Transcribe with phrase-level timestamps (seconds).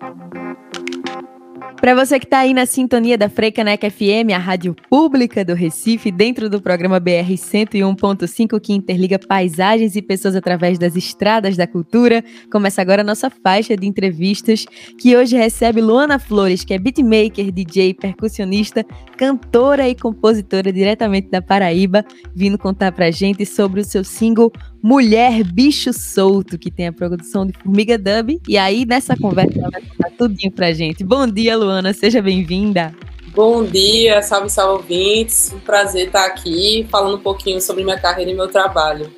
[0.00, 1.47] Thank you.
[1.80, 6.10] Para você que está aí na sintonia da Freicaneca FM, a rádio pública do Recife,
[6.10, 12.22] dentro do programa BR 101.5 que interliga paisagens e pessoas através das estradas da cultura,
[12.50, 14.66] começa agora a nossa faixa de entrevistas,
[14.98, 18.84] que hoje recebe Luana Flores, que é beatmaker, DJ, percussionista,
[19.16, 22.04] cantora e compositora diretamente da Paraíba,
[22.34, 24.52] vindo contar pra gente sobre o seu single
[24.82, 28.40] Mulher Bicho Solto, que tem a produção de Formiga Dub.
[28.48, 31.02] E aí, nessa conversa, ela vai contar tudinho pra gente.
[31.04, 32.94] Bom dia, Luana, seja bem-vinda.
[33.34, 35.52] Bom dia, salve, salve ouvintes.
[35.52, 39.10] Um prazer estar aqui falando um pouquinho sobre minha carreira e meu trabalho.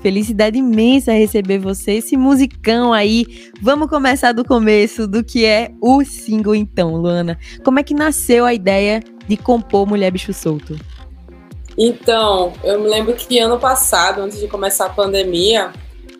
[0.00, 3.24] Felicidade imensa receber você, esse musicão aí.
[3.60, 7.38] Vamos começar do começo, do que é o single, então, Luana.
[7.64, 10.76] Como é que nasceu a ideia de compor Mulher Bicho Solto?
[11.78, 15.72] Então, eu me lembro que ano passado, antes de começar a pandemia,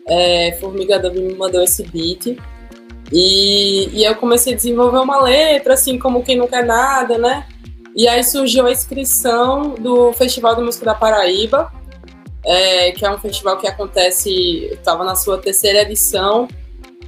[0.07, 2.37] é, Formiga Dub me mandou esse beat.
[3.13, 7.45] E, e eu comecei a desenvolver uma letra, assim, como quem não quer nada, né?
[7.95, 11.71] E aí surgiu a inscrição do Festival de Música da Paraíba,
[12.43, 16.47] é, que é um festival que acontece, estava na sua terceira edição,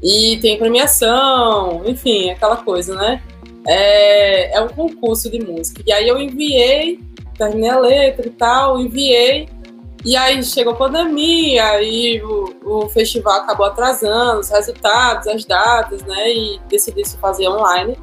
[0.03, 3.23] e tem premiação, enfim, aquela coisa, né?
[3.67, 5.81] É, é um concurso de música.
[5.87, 6.99] E aí eu enviei
[7.37, 9.47] terminei a letra e tal, enviei.
[10.05, 16.03] E aí chegou a pandemia, aí o, o festival acabou atrasando os resultados, as datas,
[16.03, 16.31] né?
[16.31, 17.97] E decidi se fazer online.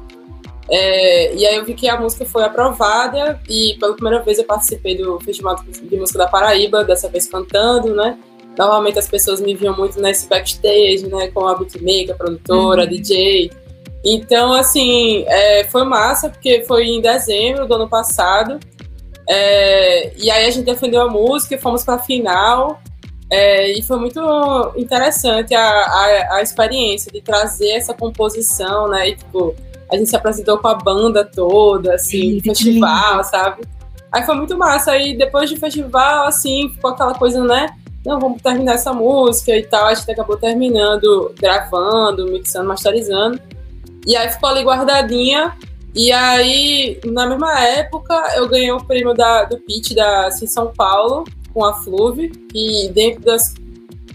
[0.69, 4.43] É, e aí eu vi que a música foi aprovada e pela primeira vez eu
[4.43, 8.17] participei do Festival de Música da Paraíba, dessa vez cantando, né?
[8.57, 11.29] Normalmente as pessoas me viam muito nesse backstage, né?
[11.29, 12.89] Com a beatmaker, produtora, uhum.
[12.89, 13.49] DJ.
[14.03, 18.59] Então, assim, é, foi massa, porque foi em dezembro do ano passado.
[19.29, 22.81] É, e aí a gente defendeu a música, fomos para a final.
[23.29, 24.19] É, e foi muito
[24.75, 29.09] interessante a, a, a, experiência de trazer essa composição, né?
[29.09, 29.55] E, tipo,
[29.91, 33.63] a gente se apresentou com a banda toda, assim, no festival, sabe?
[34.11, 34.91] Aí foi muito massa.
[34.91, 37.69] Aí depois do festival, assim, ficou aquela coisa, né?
[38.05, 39.87] Não, vamos terminar essa música e tal.
[39.87, 43.39] A gente acabou terminando, gravando, mixando, masterizando.
[44.05, 45.57] E aí ficou ali guardadinha.
[45.95, 50.73] E aí, na mesma época, eu ganhei o prêmio da, do pitch da assim, São
[50.73, 51.23] Paulo,
[51.53, 53.53] com a Fluve, e dentro das,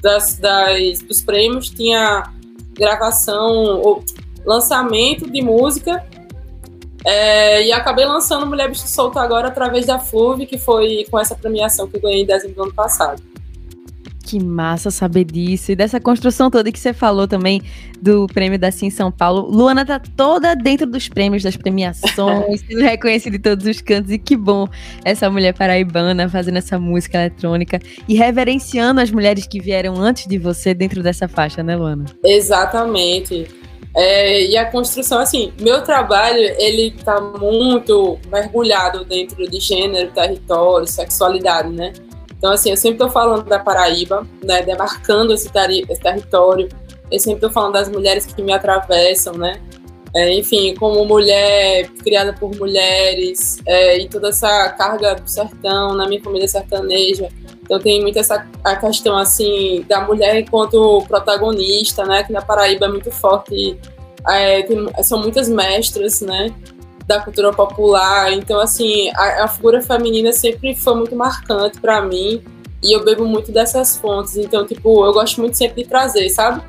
[0.03, 2.33] das, das, dos prêmios tinha
[2.73, 4.05] gravação, ou
[4.45, 6.05] lançamento de música,
[7.05, 11.35] é, e acabei lançando Mulher Bicho Solto agora através da Fluve, que foi com essa
[11.35, 13.23] premiação que eu ganhei em dezembro do ano passado.
[14.29, 15.73] Que massa saber disso.
[15.73, 17.63] E dessa construção toda que você falou também
[17.99, 19.51] do prêmio da Sim São Paulo.
[19.51, 24.11] Luana tá toda dentro dos prêmios, das premiações, sendo reconhecida de todos os cantos.
[24.13, 24.69] E que bom
[25.03, 30.37] essa mulher paraibana fazendo essa música eletrônica e reverenciando as mulheres que vieram antes de
[30.37, 32.05] você dentro dessa faixa, né, Luana?
[32.23, 33.47] Exatamente.
[33.97, 40.87] É, e a construção, assim, meu trabalho, ele tá muito mergulhado dentro de gênero, território,
[40.87, 41.95] sexualidade, né?
[42.39, 45.51] Então, assim, eu sempre estou falando da Paraíba, né, demarcando esse,
[45.89, 46.69] esse território.
[47.11, 49.61] Eu sempre estou falando das mulheres que me atravessam, né?
[50.15, 56.09] É, enfim, como mulher criada por mulheres é, e toda essa carga do sertão na
[56.09, 57.29] minha família sertaneja.
[57.63, 62.23] Então tem muito essa a questão assim da mulher enquanto protagonista, né?
[62.23, 63.79] Que na Paraíba é muito forte.
[64.27, 66.55] É, tem, são muitas mestras, né?
[67.09, 68.31] Da cultura popular.
[68.35, 72.45] Então, assim, a, a figura feminina sempre foi muito marcante para mim
[72.83, 74.37] e eu bebo muito dessas fontes.
[74.37, 76.63] Então, tipo, eu gosto muito sempre de trazer, sabe?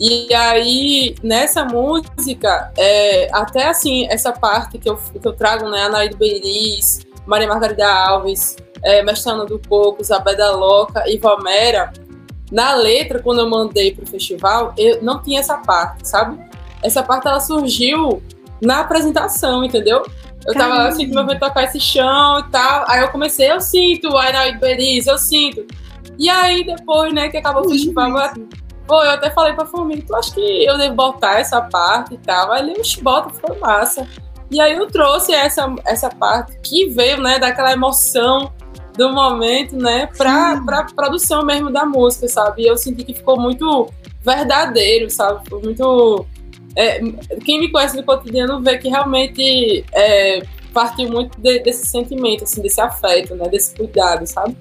[0.00, 5.82] E aí, nessa música, é, até assim, essa parte que eu, que eu trago, né,
[5.82, 11.92] Anaído Beiris, Maria Margarida Alves, é, Mestrana do Coco, Zabeda Loca e Valmera,
[12.50, 16.38] na letra, quando eu mandei pro festival, eu não tinha essa parte, sabe?
[16.82, 18.22] Essa parte, ela surgiu
[18.60, 20.04] na apresentação, entendeu?
[20.46, 20.76] Eu Caramba.
[20.76, 22.84] tava assim, meu vento tocar esse chão e tal.
[22.88, 25.66] Aí eu comecei, eu sinto, I know it Beriz, eu sinto.
[26.18, 28.10] E aí, depois, né, que acabou o festival,
[28.86, 32.18] pô, eu até falei pra família, tu acha que eu devo botar essa parte e
[32.18, 32.50] tal?
[32.50, 34.06] Aí ele, bota, ficou massa.
[34.50, 38.50] E aí eu trouxe essa, essa parte que veio, né, daquela emoção
[38.96, 42.62] do momento, né, pra, pra produção mesmo da música, sabe?
[42.62, 43.92] E eu senti que ficou muito
[44.22, 45.44] verdadeiro, sabe?
[45.44, 46.26] Ficou muito
[46.76, 47.00] é,
[47.44, 50.42] quem me conhece no cotidiano vê que realmente é,
[50.72, 54.56] partiu muito de, desse sentimento, assim, desse afeto, né, desse cuidado, sabe?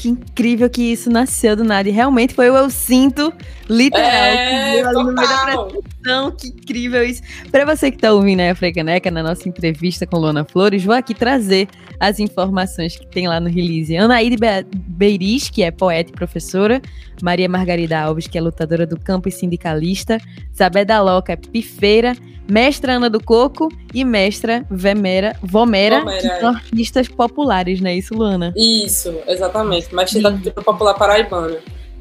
[0.00, 1.86] Que incrível que isso nasceu do nada.
[1.86, 3.30] E realmente foi o eu sinto
[3.68, 4.06] literal.
[4.06, 6.30] É, que ali no meio da apresentação.
[6.32, 7.20] Que incrível isso.
[7.52, 11.12] Para você que está ouvindo a Frecaneca na nossa entrevista com Luana Flores, vou aqui
[11.12, 11.68] trazer
[12.00, 13.94] as informações que tem lá no release.
[13.94, 14.36] Anaíde
[14.74, 16.80] Beiris, que é poeta e professora.
[17.22, 20.18] Maria Margarida Alves, que é lutadora do campo e sindicalista.
[20.56, 22.14] Zabeda Loca, é pifeira.
[22.50, 28.12] Mestra Ana do Coco e mestra Vemera, Vomera, Vomera são artistas populares, não é isso,
[28.12, 28.52] Luana?
[28.56, 29.94] Isso, exatamente.
[29.94, 31.58] Mestra da cultura popular paraibana.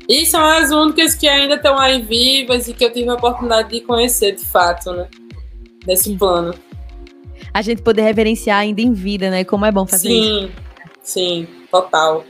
[0.08, 3.70] E são as únicas que ainda estão aí vivas e que eu tive a oportunidade
[3.70, 5.08] de conhecer de fato, né?
[5.86, 6.56] Desse plano.
[7.54, 9.44] A gente poder reverenciar ainda em vida, né?
[9.44, 10.54] Como é bom fazer sim, isso.
[11.04, 12.26] Sim, sim, total.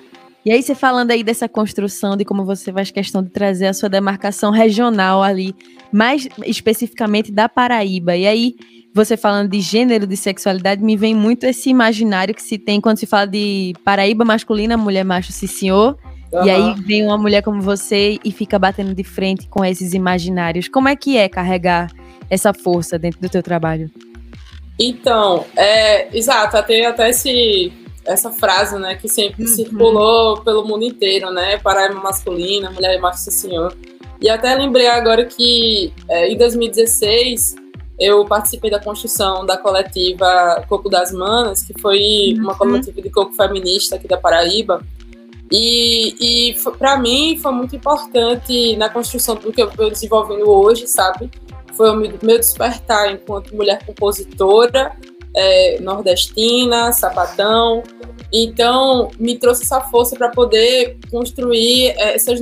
[0.45, 3.73] E aí, você falando aí dessa construção, de como você faz questão de trazer a
[3.73, 5.53] sua demarcação regional ali,
[5.91, 8.15] mais especificamente da Paraíba.
[8.15, 8.55] E aí,
[8.93, 12.97] você falando de gênero, de sexualidade, me vem muito esse imaginário que se tem quando
[12.97, 15.97] se fala de Paraíba masculina, mulher macho, sim senhor.
[16.31, 16.45] Uhum.
[16.45, 20.67] E aí vem uma mulher como você e fica batendo de frente com esses imaginários.
[20.67, 21.91] Como é que é carregar
[22.29, 23.89] essa força dentro do teu trabalho?
[24.79, 27.73] Então, é, exato, até, até esse,
[28.09, 29.47] essa frase, né, que sempre uhum.
[29.47, 33.75] circulou pelo mundo inteiro, né, Paraíba masculina, mulher macho sim senhor.
[34.19, 37.55] E até lembrei agora que é, em 2016
[37.99, 42.57] eu participei da construção da coletiva Coco das Manas, que foi uma uhum.
[42.57, 44.81] coletiva de coco feminista aqui da Paraíba.
[45.51, 50.87] E, e para mim foi muito importante na construção do que eu estou desenvolvendo hoje,
[50.87, 51.29] sabe?
[51.75, 54.95] Foi o meu despertar enquanto mulher compositora,
[55.35, 57.83] é, nordestina, sapatão.
[58.31, 62.39] Então, me trouxe essa força para poder construir é, essas,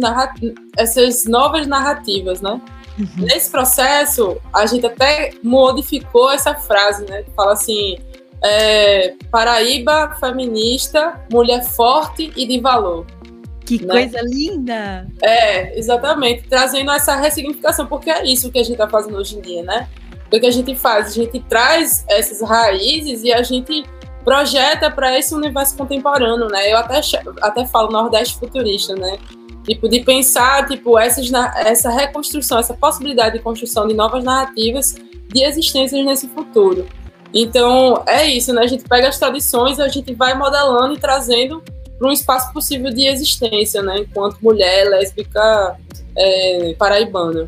[0.77, 2.61] essas novas narrativas, né?
[2.99, 3.25] Uhum.
[3.25, 7.23] Nesse processo, a gente até modificou essa frase, né?
[7.35, 7.97] Fala assim:
[8.43, 13.05] é, Paraíba feminista, mulher forte e de valor.
[13.65, 13.93] Que né?
[13.93, 15.07] coisa linda!
[15.21, 19.41] É, exatamente, trazendo essa ressignificação, porque é isso que a gente está fazendo hoje em
[19.41, 19.87] dia, né?
[20.31, 21.07] O que a gente faz?
[21.07, 23.85] A gente traz essas raízes e a gente
[24.23, 26.71] projeta para esse universo contemporâneo, né?
[26.71, 26.99] Eu até,
[27.41, 29.17] até falo Nordeste futurista, né?
[29.63, 34.95] Tipo, de pensar, tipo, essas, essa reconstrução, essa possibilidade de construção de novas narrativas
[35.29, 36.85] de existências nesse futuro.
[37.33, 38.63] Então, é isso, né?
[38.63, 41.63] A gente pega as tradições, a gente vai modelando e trazendo
[41.97, 43.99] para um espaço possível de existência, né?
[43.99, 45.77] Enquanto mulher lésbica
[46.17, 47.47] é, paraibana.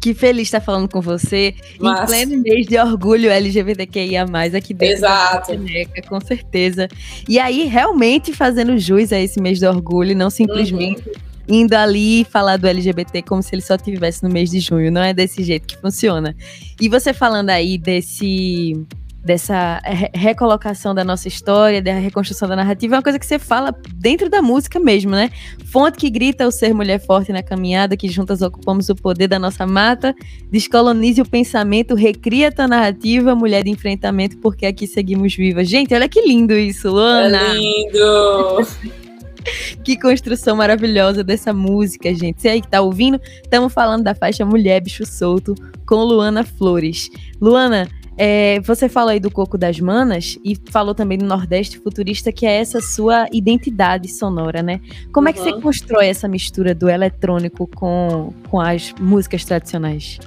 [0.00, 2.02] Que feliz estar falando com você Mas...
[2.02, 4.24] em pleno mês de orgulho LGBTQIA+,
[4.56, 5.52] aqui dentro Exato.
[5.56, 6.88] da com certeza.
[7.28, 11.12] E aí, realmente fazendo jus a esse mês de orgulho, não simplesmente uhum.
[11.60, 14.90] indo ali falar do LGBT como se ele só tivesse no mês de junho.
[14.90, 16.34] Não é desse jeito que funciona.
[16.80, 18.74] E você falando aí desse
[19.22, 19.80] dessa
[20.14, 24.30] recolocação da nossa história, da reconstrução da narrativa, é uma coisa que você fala dentro
[24.30, 25.30] da música mesmo, né?
[25.66, 29.38] Fonte que grita o ser mulher forte na caminhada, que juntas ocupamos o poder da
[29.38, 30.14] nossa mata,
[30.50, 35.68] descolonize o pensamento, recria tua narrativa, mulher de enfrentamento, porque aqui seguimos vivas.
[35.68, 37.38] Gente, olha que lindo isso, Luana!
[37.38, 39.00] É lindo!
[39.84, 42.40] que construção maravilhosa dessa música, gente.
[42.40, 45.54] Você aí que tá ouvindo, estamos falando da faixa Mulher Bicho Solto
[45.86, 47.10] com Luana Flores.
[47.40, 47.88] Luana,
[48.22, 52.44] é, você falou aí do Coco das Manas e falou também do Nordeste Futurista, que
[52.44, 54.78] é essa sua identidade sonora, né?
[55.10, 55.30] Como uhum.
[55.30, 55.62] é que você uhum.
[55.62, 60.18] constrói essa mistura do eletrônico com, com as músicas tradicionais?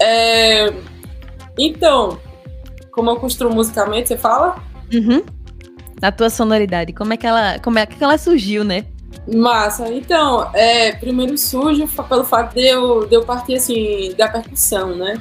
[0.00, 0.72] É,
[1.58, 2.18] então,
[2.90, 4.56] como eu construo musicalmente, você fala?
[4.94, 5.22] Uhum.
[6.00, 8.86] Na tua sonoridade, como é que ela, como é que ela surgiu, né?
[9.28, 9.92] Massa.
[9.92, 15.20] Então, é, primeiro surge pelo fato de eu, de eu partir assim da percussão, né?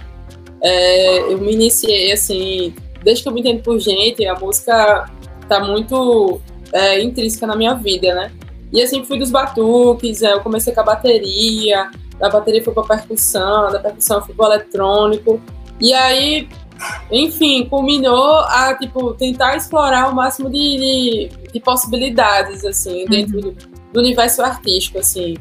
[0.65, 5.05] É, eu me iniciei assim, desde que eu me entendo por gente, a música
[5.47, 6.41] tá muito
[6.73, 8.31] é, intrínseca na minha vida, né?
[8.73, 12.81] E assim fui dos batuques, é, eu comecei com a bateria, da bateria fui pra
[12.81, 15.39] percussão, da percussão fui pro eletrônico.
[15.79, 16.49] E aí,
[17.11, 23.09] enfim, culminou a tipo, tentar explorar o máximo de, de, de possibilidades, assim, uhum.
[23.09, 23.51] dentro do,
[23.93, 25.35] do universo artístico, assim.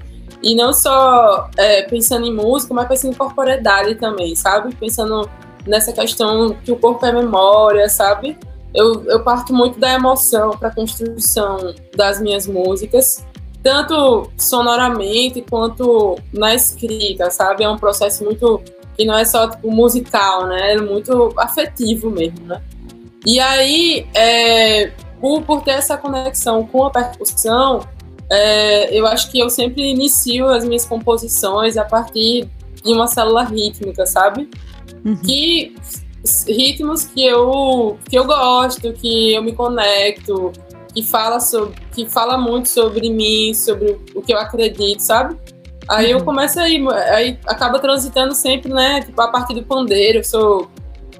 [0.45, 4.75] E não só é, pensando em música, mas pensando em corporeidade também, sabe?
[4.75, 5.29] Pensando
[5.67, 8.37] nessa questão que o corpo é memória, sabe?
[8.75, 13.25] Eu, eu parto muito da emoção para a construção das minhas músicas,
[13.63, 17.65] tanto sonoramente quanto na escrita, sabe?
[17.65, 18.61] É um processo muito
[18.99, 20.75] que não é só tipo musical, né?
[20.75, 22.61] É muito afetivo mesmo, né?
[23.25, 27.81] E aí, é, por, por ter essa conexão com a percussão,
[28.35, 32.49] é, eu acho que eu sempre inicio as minhas composições a partir
[32.83, 34.49] de uma célula rítmica, sabe?
[35.05, 35.17] Uhum.
[35.17, 35.75] Que
[36.49, 40.53] ritmos que eu, que eu gosto, que eu me conecto,
[40.93, 45.37] que fala sobre, que fala muito sobre mim, sobre o que eu acredito, sabe?
[45.89, 46.21] Aí uhum.
[46.21, 49.03] eu começo aí, aí acaba transitando sempre, né?
[49.03, 50.71] Tipo, a partir do pandeiro, eu sou.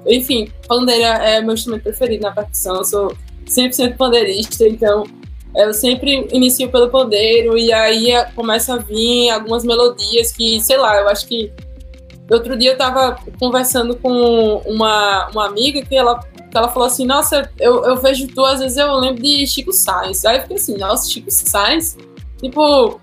[0.05, 3.17] Enfim, pandeiro é meu instrumento preferido na percussão, eu sou
[3.47, 5.03] 100% pandeirista, então
[5.55, 10.99] eu sempre inicio pelo pandeiro e aí começa a vir algumas melodias que, sei lá,
[10.99, 11.51] eu acho que.
[12.29, 17.05] Outro dia eu tava conversando com uma, uma amiga que ela, que ela falou assim:
[17.05, 20.25] Nossa, eu, eu vejo tu, às vezes eu lembro de Chico Sainz.
[20.25, 21.95] Aí eu fiquei assim: Nossa, Chico Sainz?
[22.41, 22.99] Tipo,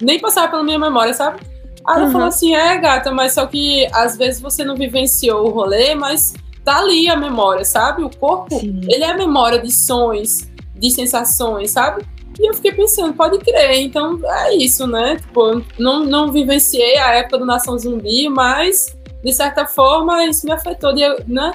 [0.00, 1.40] nem passava pela minha memória, sabe?
[1.86, 2.12] Aí ela uhum.
[2.12, 6.32] falou assim: É, gata, mas só que às vezes você não vivenciou o rolê, mas
[6.64, 8.02] tá ali a memória, sabe?
[8.02, 8.80] O corpo, Sim.
[8.88, 10.48] ele é a memória de sons,
[10.84, 12.04] de sensações, sabe?
[12.38, 15.16] E eu fiquei pensando, pode crer, então é isso, né?
[15.16, 20.52] Tipo, não, não vivenciei a época do Nação Zumbi, mas de certa forma isso me
[20.52, 20.92] afetou,
[21.26, 21.52] né?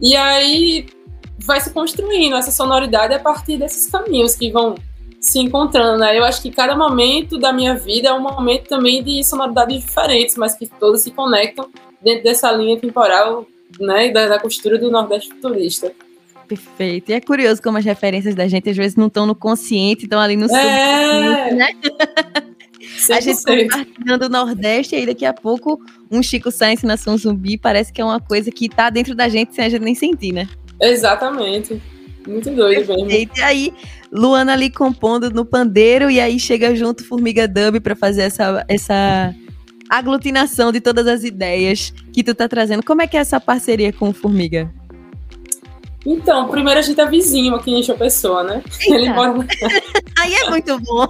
[0.00, 0.86] E aí
[1.38, 4.76] vai se construindo essa sonoridade a partir desses caminhos que vão
[5.20, 6.16] se encontrando, né?
[6.16, 10.36] Eu acho que cada momento da minha vida é um momento também de sonoridades diferentes,
[10.36, 11.68] mas que todas se conectam
[12.00, 13.46] dentro dessa linha temporal,
[13.80, 14.10] né?
[14.10, 15.92] Da, da costura do Nordeste futurista.
[16.48, 17.10] Perfeito.
[17.10, 20.18] E é curioso como as referências da gente às vezes não estão no consciente, estão
[20.18, 21.54] ali no é...
[21.54, 21.68] né?
[23.10, 25.78] a gente compartilhando o Nordeste e aí daqui a pouco
[26.10, 29.54] um Chico Sainz Nação Zumbi parece que é uma coisa que tá dentro da gente
[29.54, 30.48] sem a gente nem sentir, né?
[30.80, 31.80] Exatamente.
[32.26, 33.06] Muito doido Perfeito.
[33.06, 33.32] mesmo.
[33.36, 33.72] E aí,
[34.12, 39.34] Luana ali compondo no pandeiro e aí chega junto Formiga Dub para fazer essa, essa
[39.88, 42.82] aglutinação de todas as ideias que tu tá trazendo.
[42.82, 44.72] Como é que é essa parceria com o Formiga?
[46.06, 48.62] Então, primeiro a gente é vizinho aqui em João Pessoa, né?
[48.80, 48.94] Eita.
[48.94, 49.34] Ele mora.
[50.18, 51.06] Aí é muito bom.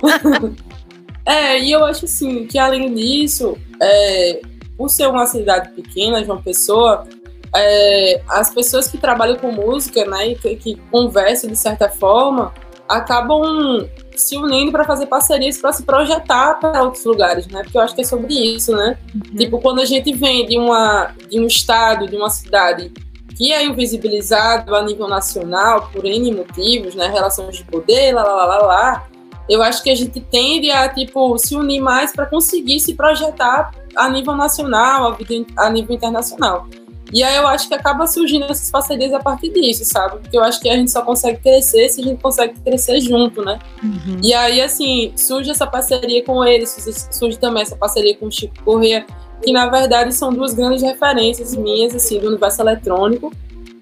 [1.24, 4.40] é, e eu acho assim que além disso, é,
[4.76, 7.06] por ser uma cidade pequena, João Pessoa,
[7.54, 12.52] é, as pessoas que trabalham com música, né, e que, que conversam de certa forma,
[12.88, 17.62] acabam se unindo para fazer parcerias para se projetar para outros lugares, né?
[17.62, 18.98] Porque eu acho que é sobre isso, né?
[19.14, 19.36] Uhum.
[19.36, 22.90] Tipo, quando a gente vem de, uma, de um estado, de uma cidade
[23.38, 28.44] que é invisibilizado a nível nacional por N motivos, né, relações de poder, lá, lá,
[28.44, 29.08] lá, lá,
[29.48, 33.70] eu acho que a gente tende a, tipo, se unir mais para conseguir se projetar
[33.96, 35.16] a nível nacional,
[35.56, 36.66] a nível internacional.
[37.12, 40.18] E aí eu acho que acaba surgindo essas parcerias a partir disso, sabe?
[40.18, 43.42] Porque eu acho que a gente só consegue crescer se a gente consegue crescer junto,
[43.42, 43.58] né?
[43.82, 44.20] Uhum.
[44.22, 48.54] E aí, assim, surge essa parceria com eles, surge também essa parceria com o Chico
[48.62, 49.06] Corrêa,
[49.42, 53.32] que na verdade são duas grandes referências minhas, assim, do universo eletrônico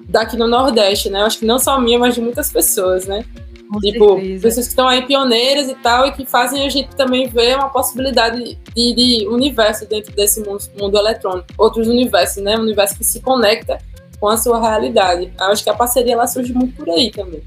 [0.09, 1.21] daqui no Nordeste, né?
[1.21, 3.25] Eu acho que não só minha, mas de muitas pessoas, né?
[3.69, 4.43] Com tipo, certeza.
[4.43, 7.69] pessoas que estão aí pioneiras e tal, e que fazem a gente também ver uma
[7.69, 11.49] possibilidade de, de universo dentro desse mundo, mundo, eletrônico.
[11.59, 12.57] Outros universos, né?
[12.57, 13.79] Um universo que se conecta
[14.21, 15.33] com a sua realidade.
[15.39, 17.43] Eu acho que a parceria ela surge muito por aí também.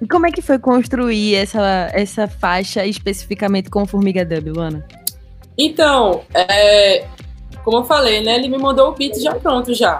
[0.00, 4.86] E como é que foi construir essa, essa faixa especificamente com Formiga Dub, Luana?
[5.56, 7.06] Então, é,
[7.64, 8.36] como eu falei, né?
[8.36, 9.98] Ele me mandou o beat já pronto já.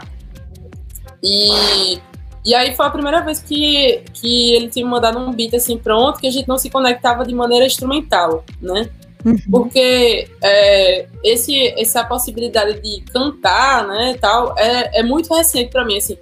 [1.23, 1.99] E,
[2.45, 5.79] e aí foi a primeira vez que, que ele tinha me mandado um beat assim
[5.79, 8.91] pronto, que a gente não se conectava de maneira instrumental, né?
[9.25, 9.39] Uhum.
[9.51, 15.97] Porque é, esse, essa possibilidade de cantar, né, tal, é, é muito recente para mim,
[15.97, 16.19] assim.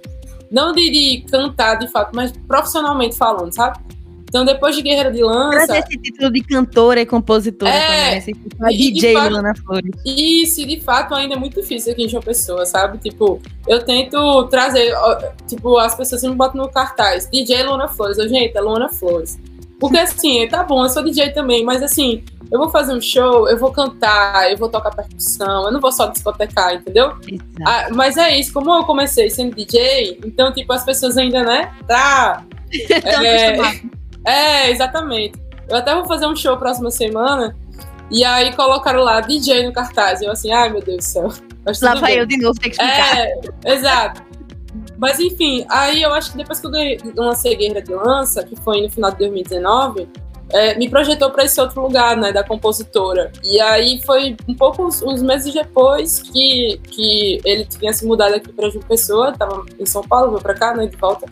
[0.49, 3.79] Não de, de cantar de fato, mas profissionalmente falando, sabe?
[4.33, 5.67] Então, depois de Guerreira de Lança.
[5.67, 8.17] Traz esse título de cantora e compositora é, também.
[8.17, 9.91] Esse DJ fato, Lana Flores.
[10.03, 12.97] Isso, de fato, ainda é muito difícil aqui em João Pessoa, sabe?
[12.97, 14.91] Tipo, eu tento trazer.
[15.47, 17.29] Tipo, as pessoas me botam no cartaz.
[17.29, 18.17] DJ Luna Flores.
[18.17, 19.39] Eu, gente, é Luna Flores.
[19.79, 23.47] Porque assim, tá bom, eu sou DJ também, mas assim, eu vou fazer um show,
[23.47, 27.17] eu vou cantar, eu vou tocar percussão, eu não vou só discotecar, entendeu?
[27.67, 31.73] Ah, mas é isso, como eu comecei sendo DJ, então, tipo, as pessoas ainda, né,
[31.85, 32.45] tá.
[33.13, 33.57] é,
[34.25, 35.39] é, exatamente.
[35.67, 37.55] Eu até vou fazer um show próxima semana.
[38.11, 40.21] E aí colocaram lá DJ no cartaz.
[40.21, 41.33] Eu assim, ai meu Deus do céu.
[41.81, 43.17] Lá vai eu de novo, tem que explicar.
[43.17, 44.21] É, exato.
[44.97, 48.55] Mas enfim, aí eu acho que depois que eu ganhei uma cegueira de lança, que
[48.57, 50.07] foi no final de 2019,
[50.51, 53.31] é, me projetou para esse outro lugar, né, da compositora.
[53.43, 58.35] E aí foi um pouco uns, uns, meses depois que, que ele tinha se mudado
[58.35, 61.25] aqui para João Pessoa, tava em São Paulo, veio para cá, né, de volta.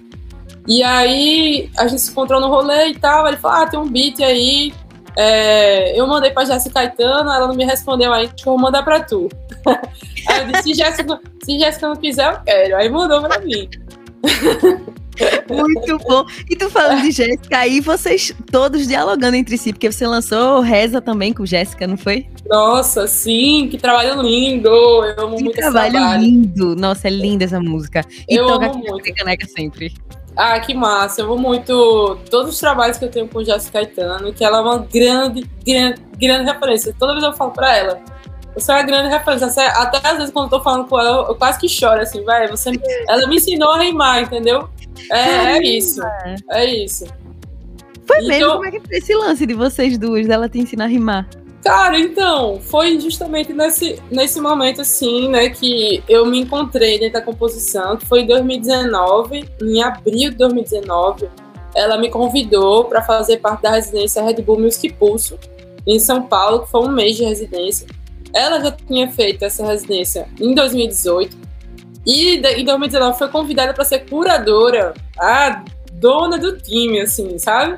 [0.68, 3.28] E aí a gente se encontrou no rolê e tal.
[3.28, 4.74] Ele falou: Ah, tem um beat aí.
[5.18, 8.62] É, eu mandei pra Jéssica Caetano, ela não me respondeu aí, acho que eu vou
[8.62, 9.28] mandar pra tu.
[10.28, 12.78] aí eu disse: se Jéssica, se Jéssica não quiser, eu quero.
[12.78, 13.68] Aí mandou pra mim.
[15.50, 16.26] Muito bom.
[16.50, 21.02] E tu falando de Jéssica, aí vocês todos dialogando entre si, porque você lançou Reza
[21.02, 22.28] também com Jéssica, não foi?
[22.48, 24.70] Nossa, sim, que trabalho lindo.
[24.70, 26.24] Eu amo que muito trabalho esse trabalho.
[26.24, 26.76] lindo.
[26.76, 28.06] Nossa, é linda essa música.
[28.30, 29.14] E eu toca amo muito.
[29.16, 29.94] caneca sempre.
[30.36, 31.22] Ah, que massa.
[31.22, 32.18] Eu vou muito.
[32.30, 36.02] Todos os trabalhos que eu tenho com Jéssica Caetano, que ela é uma grande, grande,
[36.18, 36.96] grande referência.
[36.98, 38.00] Toda vez eu falo pra ela.
[38.56, 39.48] Você é uma grande referência.
[39.70, 42.48] Até às vezes, quando eu tô falando com ela, eu quase que choro, assim, vai.
[42.48, 42.72] Você...
[43.08, 44.70] Ela me ensinou a rimar, entendeu?
[45.12, 46.02] É, é isso.
[46.50, 47.06] É isso.
[48.06, 48.54] Foi então, mesmo?
[48.54, 51.28] Como é que foi esse lance de vocês duas, dela te ensinar a rimar?
[51.64, 57.22] Cara, então, foi justamente nesse, nesse momento, assim, né, que eu me encontrei dentro da
[57.22, 61.30] composição, que foi em 2019, em abril de 2019.
[61.76, 65.38] Ela me convidou para fazer parte da residência Red Bull Music Pulso,
[65.86, 67.88] em São Paulo, que foi um mês de residência.
[68.34, 71.38] Ela já tinha feito essa residência em 2018,
[72.06, 75.64] e em 2019 foi convidada para ser curadora, a
[75.94, 77.78] dona do time, assim, sabe?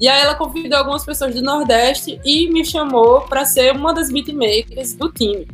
[0.00, 4.10] E aí ela convidou algumas pessoas do Nordeste e me chamou para ser uma das
[4.10, 5.46] beatmakers do time.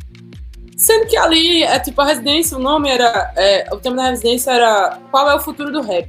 [0.76, 3.32] Sendo que ali, é tipo, a residência, o nome era.
[3.36, 6.08] É, o tema da residência era Qual é o futuro do rap?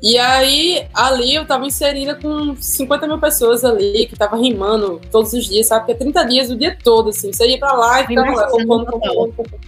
[0.00, 5.32] E aí, ali eu tava inserida com 50 mil pessoas ali, que tava rimando todos
[5.32, 5.80] os dias, sabe?
[5.80, 7.32] Porque é 30 dias o dia todo, assim.
[7.32, 9.60] Você ia pra lá e ficava lá, compondo, compondo, compondo.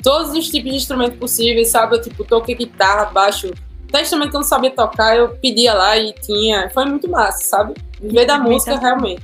[0.00, 1.96] Todos os tipos de instrumentos possíveis, sabe?
[1.96, 3.50] Eu, tipo, toquei guitarra, baixo,
[3.90, 6.70] até instrumento que eu não sabia tocar, eu pedia lá e tinha.
[6.70, 7.74] Foi muito massa, sabe?
[8.00, 9.22] Viver da música, realmente.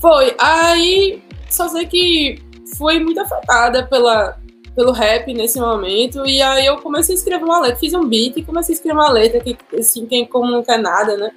[0.00, 0.34] Foi.
[0.38, 2.42] Aí, só sei que
[2.76, 4.36] fui muito afetada pela,
[4.74, 6.26] pelo rap nesse momento.
[6.26, 7.78] E aí eu comecei a escrever uma letra.
[7.78, 10.78] Fiz um beat e comecei a escrever uma letra que, assim, quem como não quer
[10.78, 11.30] nada, né?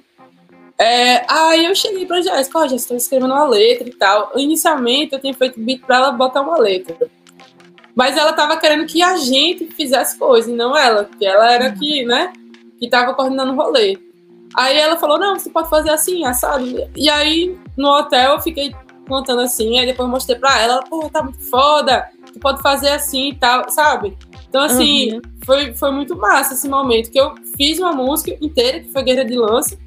[0.78, 4.32] É, aí eu cheguei pra Jéssica, ó, oh, Jéssica, tô escrevendo uma letra e tal.
[4.34, 6.96] Inicialmente eu tinha feito beat pra ela botar uma letra.
[7.94, 11.72] Mas ela tava querendo que a gente fizesse coisa, e não ela, que ela era
[11.72, 12.30] que, né?
[12.78, 13.98] Que estava coordenando o rolê.
[14.54, 16.64] Aí ela falou, não, você pode fazer assim, assado.
[16.94, 18.74] E aí, no hotel, eu fiquei
[19.08, 23.30] contando assim, aí depois mostrei pra ela, pô, tá muito foda, tu pode fazer assim
[23.30, 24.16] e tal, sabe?
[24.48, 25.20] Então, assim, uhum.
[25.44, 29.24] foi, foi muito massa esse momento, que eu fiz uma música inteira, que foi Guerra
[29.24, 29.78] de Lança,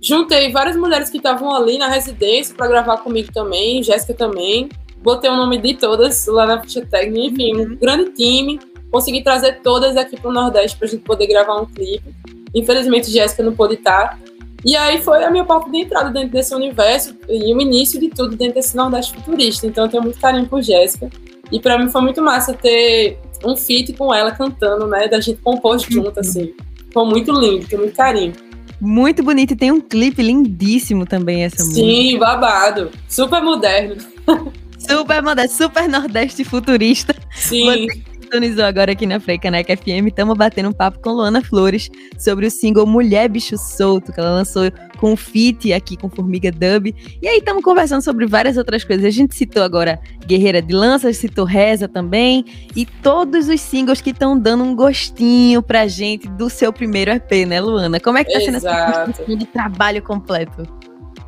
[0.00, 4.68] juntei várias mulheres que estavam ali na residência para gravar comigo também, Jéssica também,
[4.98, 7.76] botei o nome de todas lá na ficha técnica, enfim, um uhum.
[7.76, 8.60] grande time,
[8.96, 12.14] consegui trazer todas aqui para o Nordeste para a gente poder gravar um clipe.
[12.54, 14.18] Infelizmente, Jéssica não pôde estar.
[14.64, 18.08] E aí foi a minha porta de entrada dentro desse universo e o início de
[18.08, 19.66] tudo dentro desse Nordeste futurista.
[19.66, 21.10] Então eu tenho muito carinho por Jéssica.
[21.52, 25.06] E para mim foi muito massa ter um feat com ela cantando, né?
[25.08, 26.54] Da gente compor junto, assim.
[26.92, 28.32] Foi muito lindo, tenho muito carinho.
[28.80, 31.86] Muito bonito e tem um clipe lindíssimo também essa música.
[31.86, 32.90] Sim, babado.
[33.08, 33.96] Super moderno.
[34.78, 37.14] Super moderno, super nordeste futurista.
[37.34, 37.88] Sim
[38.26, 42.50] sintonizou agora aqui na Freicaneca FM, estamos batendo um papo com Luana Flores sobre o
[42.50, 44.64] single Mulher Bicho Solto, que ela lançou
[44.98, 46.92] com o Fit aqui com Formiga Dub.
[47.22, 49.04] E aí estamos conversando sobre várias outras coisas.
[49.04, 54.10] A gente citou agora Guerreira de Lanças, citou Reza também, e todos os singles que
[54.10, 58.00] estão dando um gostinho pra gente do seu primeiro EP, né, Luana?
[58.00, 60.66] Como é que tá sendo essa de trabalho completo?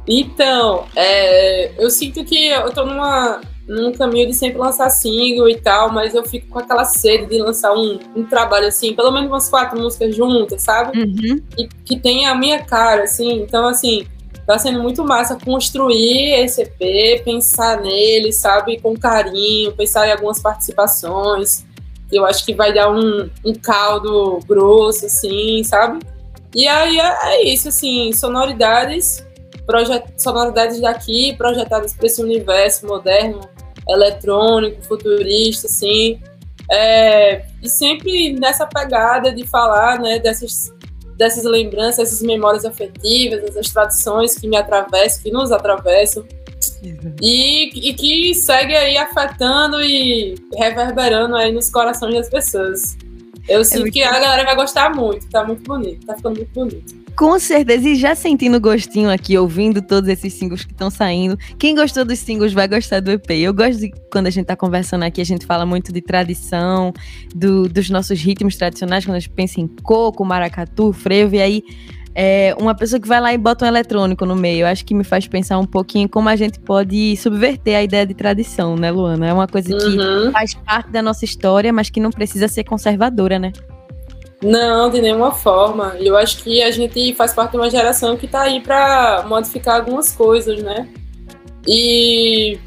[0.07, 5.61] Então, é, eu sinto que eu tô numa num caminho de sempre lançar single e
[5.61, 9.29] tal, mas eu fico com aquela sede de lançar um, um trabalho assim, pelo menos
[9.29, 10.99] umas quatro músicas juntas, sabe?
[10.99, 11.43] Uhum.
[11.59, 13.43] E que tenha a minha cara, assim.
[13.43, 14.07] Então, assim,
[14.47, 20.41] tá sendo muito massa construir esse EP, pensar nele, sabe, com carinho, pensar em algumas
[20.41, 21.67] participações.
[22.11, 25.99] Eu acho que vai dar um, um caldo grosso, assim, sabe?
[26.55, 29.23] E aí é, é isso, assim, sonoridades,
[30.17, 33.41] sonoridades daqui projetadas para esse universo moderno
[33.89, 36.21] eletrônico, futurista, assim.
[36.71, 40.73] É, e sempre nessa pegada de falar né, dessas,
[41.17, 46.25] dessas lembranças, essas memórias afetivas, essas tradições que me atravessam, que nos atravessam.
[47.21, 52.97] E, e, que segue aí afetando e reverberando aí nos corações das pessoas.
[53.49, 56.53] Eu é sinto que a galera vai gostar muito, tá muito bonito, tá ficando muito
[56.53, 57.08] bonito.
[57.19, 61.37] Com certeza, e já sentindo gostinho aqui, ouvindo todos esses singles que estão saindo.
[61.59, 63.29] Quem gostou dos singles vai gostar do EP.
[63.33, 66.93] Eu gosto de quando a gente tá conversando aqui, a gente fala muito de tradição,
[67.35, 71.65] do, dos nossos ritmos tradicionais, quando a gente pensa em coco, maracatu, frevo, e aí
[72.15, 74.65] é, uma pessoa que vai lá e bota um eletrônico no meio.
[74.65, 78.15] Acho que me faz pensar um pouquinho como a gente pode subverter a ideia de
[78.15, 79.27] tradição, né, Luana?
[79.27, 80.31] É uma coisa que uhum.
[80.31, 83.51] faz parte da nossa história, mas que não precisa ser conservadora, né?
[84.43, 85.97] Não, de nenhuma forma.
[85.99, 89.77] Eu acho que a gente faz parte de uma geração que está aí para modificar
[89.77, 90.89] algumas coisas, né?
[91.67, 92.59] E,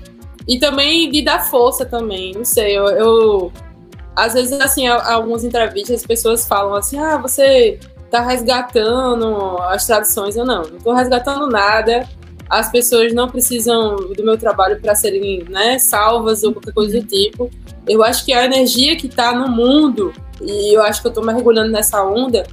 [0.48, 2.34] e também de dar força também.
[2.34, 3.54] Não sei, eu, eu
[4.16, 7.80] às vezes assim, algumas entrevistas as pessoas falam assim: "Ah, você
[8.10, 10.36] tá resgatando as tradições".
[10.36, 12.08] Eu não, não tô resgatando nada.
[12.50, 17.08] As pessoas não precisam do meu trabalho para serem, né, salvas ou qualquer coisa do
[17.08, 17.50] tipo.
[17.88, 21.22] Eu acho que a energia que está no mundo e eu acho que eu tô
[21.22, 22.44] mergulhando nessa onda,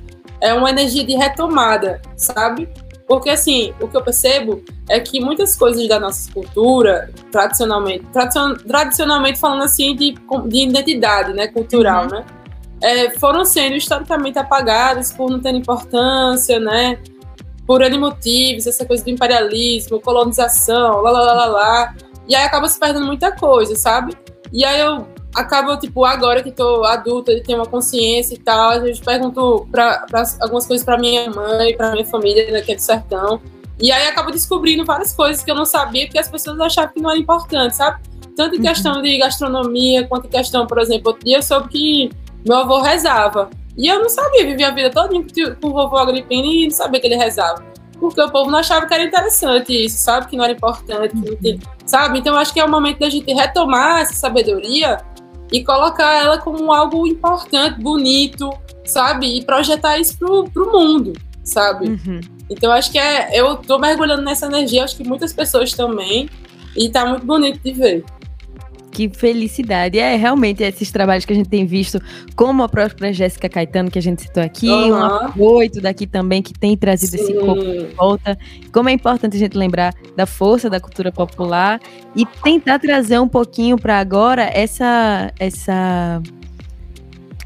[0.40, 2.68] é uma energia de retomada, sabe?
[3.09, 8.55] Porque, assim, o que eu percebo é que muitas coisas da nossa cultura, tradicionalmente, tradicion,
[8.55, 10.14] tradicionalmente falando assim, de,
[10.46, 12.11] de identidade né, cultural, uhum.
[12.11, 12.27] né?
[12.81, 16.98] É, foram sendo historicamente apagadas por não ter importância, né?
[17.66, 21.94] Por N motivos, essa coisa do imperialismo, colonização, lá, lá, lá, lá, lá.
[22.29, 24.14] E aí acaba se perdendo muita coisa, sabe?
[24.53, 25.07] E aí eu
[25.38, 29.66] acaba, tipo, agora que tô adulta e tenho uma consciência e tal, a gente pergunto
[29.70, 33.40] pra, pra algumas coisas pra minha mãe, pra minha família daqui do sertão.
[33.81, 37.01] E aí acabo descobrindo várias coisas que eu não sabia, que as pessoas achavam que
[37.01, 38.01] não era importante, sabe?
[38.37, 38.64] Tanto em uhum.
[38.64, 42.11] questão de gastronomia, quanto em questão, por exemplo, outro dia eu soube que
[42.46, 43.51] meu avô rezava.
[43.77, 45.09] E eu não sabia, vivia a vida toda
[45.61, 47.62] com o vovô Agripino e não sabia que ele rezava.
[48.01, 50.27] Porque o povo não achava que era interessante isso, sabe?
[50.27, 52.18] Que não era importante, tinha, sabe?
[52.18, 54.98] Então acho que é o momento da gente retomar essa sabedoria
[55.53, 58.53] e colocar ela como algo importante, bonito,
[58.85, 59.39] sabe?
[59.39, 61.89] E projetar isso pro, pro mundo, sabe?
[61.89, 62.21] Uhum.
[62.51, 66.29] Então acho que é, eu tô mergulhando nessa energia, acho que muitas pessoas também,
[66.77, 68.05] e tá muito bonito de ver
[68.99, 69.97] que felicidade.
[69.97, 72.03] É realmente esses trabalhos que a gente tem visto,
[72.35, 75.31] como a própria Jéssica Caetano, que a gente citou aqui, uhum.
[75.37, 77.23] um oito daqui também, que tem trazido Sim.
[77.23, 78.37] esse corpo de volta.
[78.73, 81.81] Como é importante a gente lembrar da força da cultura popular
[82.17, 86.21] e tentar trazer um pouquinho para agora essa essa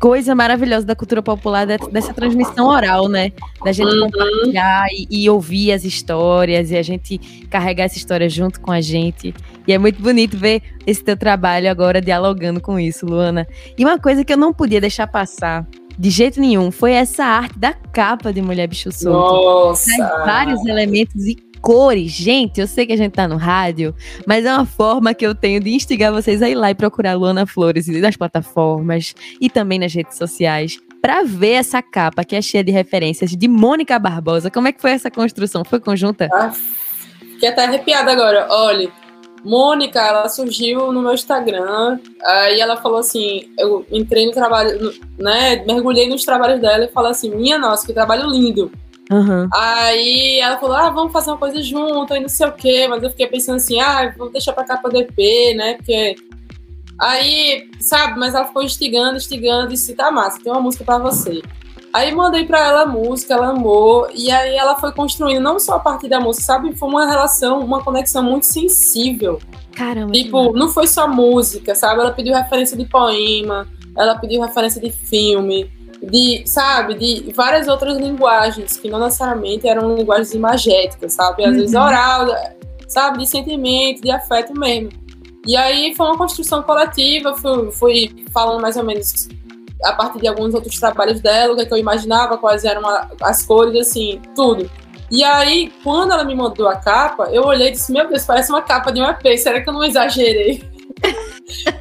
[0.02, 3.30] coisa maravilhosa da cultura popular, dessa transmissão oral, né?
[3.64, 4.10] Da gente uhum.
[4.10, 8.80] compartilhar e, e, ouvir as histórias e a gente carregar essa história junto com a
[8.80, 9.32] gente.
[9.64, 13.46] E é muito bonito ver esse teu trabalho agora dialogando com isso, Luana.
[13.78, 15.64] E uma coisa que eu não podia deixar passar
[15.96, 19.16] de jeito nenhum foi essa arte da capa de Mulher Bicho Solto.
[19.16, 19.94] Nossa!
[19.94, 22.10] Traz vários elementos e cores.
[22.10, 23.94] Gente, eu sei que a gente tá no rádio,
[24.26, 27.14] mas é uma forma que eu tenho de instigar vocês a ir lá e procurar
[27.14, 32.42] Luana Flores nas plataformas e também nas redes sociais para ver essa capa que é
[32.42, 34.50] cheia de referências de Mônica Barbosa.
[34.50, 35.64] Como é que foi essa construção?
[35.64, 36.28] Foi conjunta?
[36.32, 36.52] Ah,
[37.20, 38.46] fiquei até arrepiada agora.
[38.50, 38.90] Olha,
[39.44, 45.64] Mônica, ela surgiu no meu Instagram, aí ela falou assim, eu entrei no trabalho, né,
[45.66, 48.70] mergulhei nos trabalhos dela e falei assim, minha nossa, que trabalho lindo.
[49.12, 49.48] Uhum.
[49.52, 53.02] Aí ela falou, ah, vamos fazer uma coisa junto, aí não sei o quê, mas
[53.02, 56.16] eu fiquei pensando assim, ah, vou deixar pra cá pra DP, né, porque...
[57.00, 60.98] Aí, sabe, mas ela ficou instigando, instigando, e disse, tá massa, tem uma música pra
[60.98, 61.42] você.
[61.92, 65.74] Aí mandei pra ela a música, ela amou, e aí ela foi construindo não só
[65.74, 69.40] a partir da música, sabe, foi uma relação, uma conexão muito sensível.
[69.72, 70.12] Caramba.
[70.12, 74.90] Tipo, não foi só música, sabe, ela pediu referência de poema, ela pediu referência de
[74.90, 75.70] filme,
[76.02, 81.44] de, sabe, de várias outras linguagens, que não necessariamente eram linguagens imagéticas, sabe?
[81.44, 81.60] Às uhum.
[81.60, 82.26] vezes oral,
[82.88, 84.90] sabe, de sentimento, de afeto mesmo.
[85.46, 89.28] E aí foi uma construção coletiva, fui, fui falando mais ou menos
[89.84, 92.86] a partir de alguns outros trabalhos dela, o que, é que eu imaginava, quais eram
[92.88, 94.70] a, as cores, assim, tudo.
[95.10, 98.50] E aí, quando ela me mandou a capa, eu olhei e disse, meu Deus, parece
[98.50, 100.62] uma capa de um EP, será que eu não exagerei?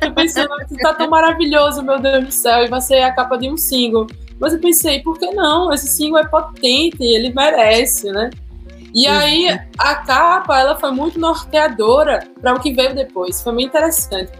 [0.01, 0.45] Eu pensei,
[0.81, 4.07] tá tão maravilhoso, meu Deus do céu, e vai ser a capa de um single.
[4.39, 5.71] Mas eu pensei, por que não?
[5.71, 8.29] Esse single é potente, ele merece, né?
[8.93, 13.41] E aí, a capa, ela foi muito norteadora para o que veio depois.
[13.41, 14.31] Foi muito interessante.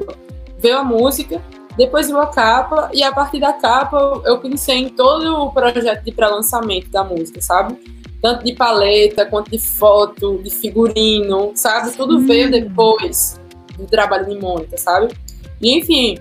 [0.60, 1.42] Veio a música,
[1.78, 6.04] depois veio a capa, e a partir da capa eu pensei em todo o projeto
[6.04, 7.78] de pré-lançamento da música, sabe?
[8.22, 11.92] Tanto de paleta, quanto de foto, de figurino, sabe?
[11.92, 13.41] Tudo veio depois
[13.78, 15.14] do trabalho de Mônica, sabe?
[15.62, 16.18] E, enfim,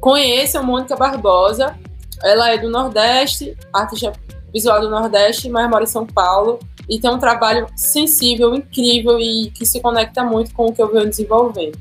[0.00, 1.76] conheça a Mônica Barbosa.
[2.22, 4.12] Ela é do Nordeste, artista
[4.52, 6.58] visual do Nordeste, mas mora em São Paulo.
[6.88, 10.92] E tem um trabalho sensível, incrível e que se conecta muito com o que eu
[10.92, 11.78] venho desenvolvendo.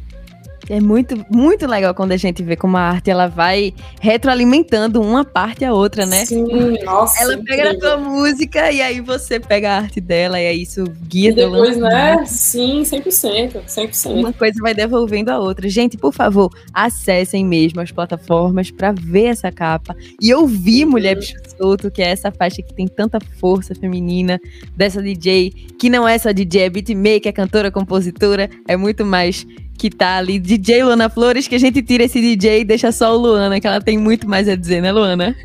[0.72, 5.26] É muito, muito legal quando a gente vê como a arte ela vai retroalimentando uma
[5.26, 6.26] parte a outra, né?
[6.26, 7.22] Sim, nossa.
[7.22, 10.86] Ela pega a tua música e aí você pega a arte dela e aí isso
[11.10, 12.24] guia e depois, né?
[12.26, 14.18] Sim, 100%, 100%.
[14.18, 15.68] Uma coisa vai devolvendo a outra.
[15.68, 20.92] Gente, por favor, acessem mesmo as plataformas para ver essa capa e ouvir uhum.
[20.92, 24.40] Mulher Bicho Solto, que é essa faixa que tem tanta força feminina
[24.74, 29.46] dessa DJ, que não é só DJ, é beatmaker, é cantora, compositora, é muito mais
[29.82, 33.15] que tá ali, DJ Luana Flores, que a gente tira esse DJ e deixa só
[33.15, 35.36] o Luana, que ela tem muito mais a dizer, né, Luana?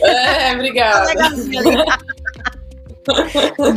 [0.00, 1.10] É, obrigada.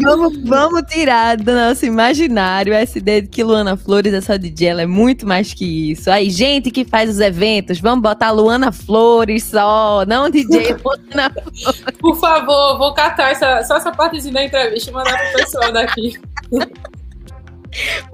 [0.03, 4.67] vamos, vamos tirar do nosso imaginário essa ideia de que Luana Flores é só DJ,
[4.67, 6.11] ela é muito mais que isso.
[6.11, 11.83] Aí, gente que faz os eventos, vamos botar Luana Flores só, não DJ Luana Flores.
[11.99, 16.19] Por favor, vou catar essa, só essa partezinha da entrevista e mandar pro pessoal daqui.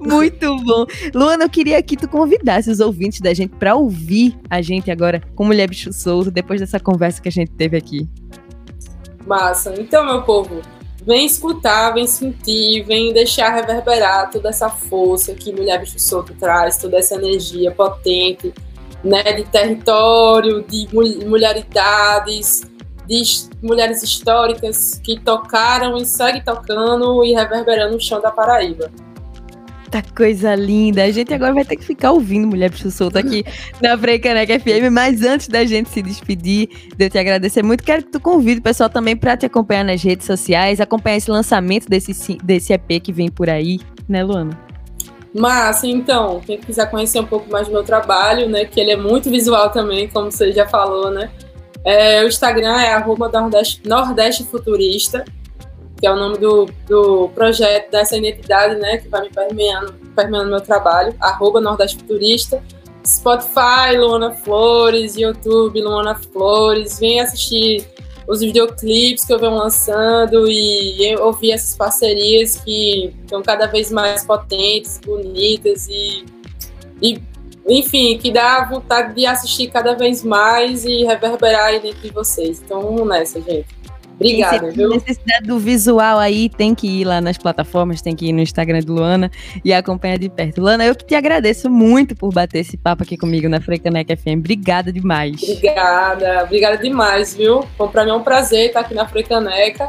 [0.00, 0.86] Muito bom.
[1.14, 5.22] Luana, eu queria que tu convidasse os ouvintes da gente para ouvir a gente agora
[5.34, 8.08] com Mulher Bicho Solto, depois dessa conversa que a gente teve aqui.
[9.26, 9.74] Massa.
[9.78, 10.60] Então, meu povo,
[11.06, 16.78] vem escutar, vem sentir, vem deixar reverberar toda essa força que Mulher Bicho Solto traz,
[16.78, 18.52] toda essa energia potente,
[19.04, 20.88] né, de território, de
[21.26, 22.62] mulheridades,
[23.06, 23.22] de
[23.62, 28.90] mulheres históricas que tocaram e seguem tocando e reverberando o chão da Paraíba.
[29.94, 31.04] Eita coisa linda!
[31.04, 33.44] A gente agora vai ter que ficar ouvindo Mulher Bicho Solto aqui
[33.78, 38.02] na Freicaneca FM, mas antes da gente se despedir, de eu te agradecer muito, quero
[38.02, 41.90] que tu convide o pessoal também para te acompanhar nas redes sociais, acompanhar esse lançamento
[41.90, 44.58] desse, desse EP que vem por aí, né, Luana?
[45.34, 48.96] Mas, então, quem quiser conhecer um pouco mais do meu trabalho, né, que ele é
[48.96, 51.30] muito visual também, como você já falou, né,
[51.84, 55.22] é, o Instagram é arroba Nordeste, Nordeste Futurista,
[56.02, 60.50] que é o nome do, do projeto, dessa identidade, né, que vai me permeando, permeando
[60.50, 62.60] meu trabalho, arroba Nordeste Futurista.
[63.06, 67.86] Spotify, Luana Flores, YouTube, Luana Flores, vem assistir
[68.26, 74.24] os videoclipes que eu venho lançando e ouvir essas parcerias que estão cada vez mais
[74.24, 76.24] potentes, bonitas e,
[77.00, 77.22] e
[77.68, 82.60] enfim, que dá vontade de assistir cada vez mais e reverberar aí dentro de vocês.
[82.64, 83.81] Então vamos nessa, gente.
[84.22, 84.90] Obrigada, viu?
[84.90, 88.80] necessidade do visual aí, tem que ir lá nas plataformas, tem que ir no Instagram
[88.80, 89.30] do Luana
[89.64, 90.60] e acompanhar de perto.
[90.60, 94.38] Luana, eu que te agradeço muito por bater esse papo aqui comigo na Frecaneca FM.
[94.38, 95.42] Obrigada demais.
[95.42, 97.66] Obrigada, obrigada demais, viu?
[97.76, 99.88] Bom, pra mim é um prazer estar aqui na Frecaneca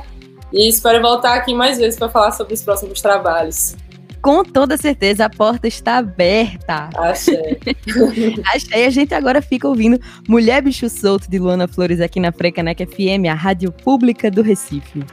[0.52, 3.76] e espero voltar aqui mais vezes para falar sobre os próximos trabalhos
[4.24, 6.90] com toda certeza a porta está aberta.
[6.96, 7.60] Achei.
[8.56, 8.86] Achei.
[8.86, 13.28] A gente agora fica ouvindo Mulher Bicho Solto de Luana Flores aqui na Frecaneca FM,
[13.30, 15.04] a rádio pública do Recife.